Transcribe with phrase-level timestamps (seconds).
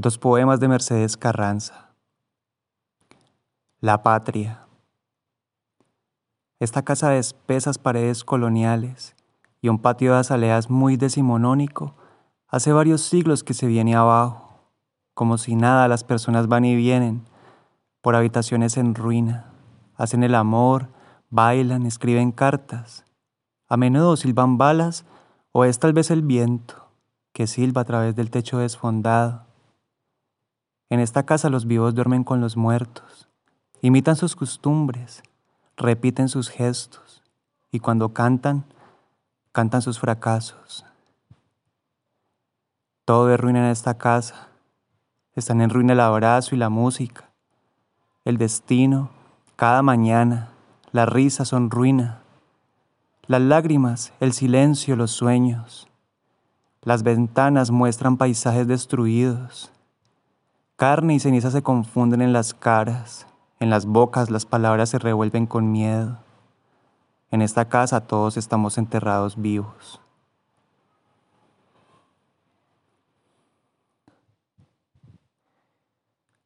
[0.00, 1.88] Dos poemas de Mercedes Carranza.
[3.80, 4.68] La patria.
[6.60, 9.16] Esta casa de espesas paredes coloniales
[9.60, 11.96] y un patio de azaleas muy decimonónico
[12.46, 14.70] hace varios siglos que se viene abajo,
[15.14, 17.24] como si nada las personas van y vienen
[18.00, 19.50] por habitaciones en ruina,
[19.96, 20.90] hacen el amor,
[21.28, 23.04] bailan, escriben cartas,
[23.66, 25.04] a menudo silban balas
[25.50, 26.88] o es tal vez el viento
[27.32, 29.47] que silba a través del techo desfondado
[30.90, 33.28] en esta casa los vivos duermen con los muertos,
[33.82, 35.22] imitan sus costumbres,
[35.76, 37.22] repiten sus gestos
[37.70, 38.64] y cuando cantan,
[39.52, 40.84] cantan sus fracasos.
[43.04, 44.48] Todo es ruina en esta casa.
[45.34, 47.30] Están en ruina el abrazo y la música.
[48.24, 49.10] El destino,
[49.56, 50.50] cada mañana,
[50.92, 52.20] la risa son ruina.
[53.26, 55.88] Las lágrimas, el silencio, los sueños.
[56.82, 59.70] Las ventanas muestran paisajes destruidos.
[60.78, 63.26] Carne y ceniza se confunden en las caras,
[63.58, 66.18] en las bocas las palabras se revuelven con miedo.
[67.32, 70.00] En esta casa todos estamos enterrados vivos.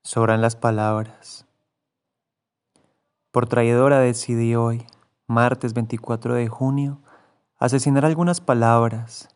[0.00, 1.44] Sobran las palabras.
[3.30, 4.86] Por traidora decidí hoy,
[5.26, 6.98] martes 24 de junio,
[7.58, 9.28] asesinar algunas palabras.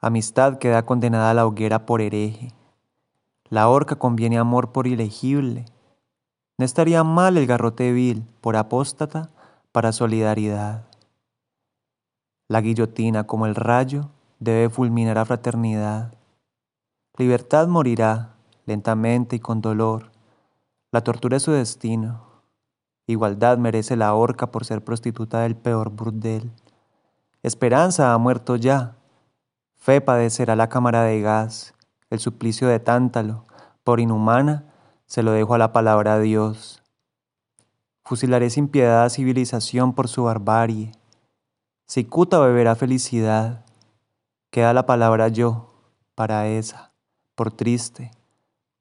[0.00, 2.52] Amistad queda condenada a la hoguera por hereje
[3.52, 5.66] la horca conviene amor por ilegible.
[6.56, 9.28] No estaría mal el garrote vil por apóstata
[9.72, 10.86] para solidaridad.
[12.48, 14.08] La guillotina, como el rayo,
[14.40, 16.14] debe fulminar a fraternidad.
[17.18, 20.12] Libertad morirá lentamente y con dolor.
[20.90, 22.24] La tortura es su destino.
[23.06, 26.50] Igualdad merece la horca por ser prostituta del peor burdel.
[27.42, 28.96] Esperanza ha muerto ya.
[29.74, 31.74] Fe padecerá la cámara de gas
[32.12, 33.46] el suplicio de Tántalo,
[33.84, 34.66] por inhumana,
[35.06, 36.82] se lo dejo a la palabra de Dios.
[38.04, 40.92] Fusilaré sin piedad a civilización por su barbarie.
[41.88, 43.64] Cicuta beberá felicidad.
[44.50, 45.72] Queda la palabra yo,
[46.14, 46.92] para esa,
[47.34, 48.10] por triste,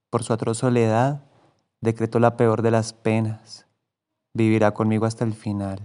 [0.09, 1.23] por su atroz soledad,
[1.79, 3.65] decreto la peor de las penas.
[4.33, 5.79] Vivirá conmigo hasta el final.